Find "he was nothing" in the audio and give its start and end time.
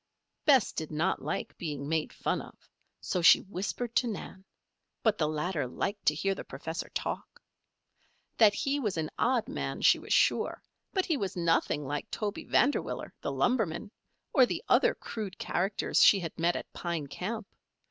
11.05-11.85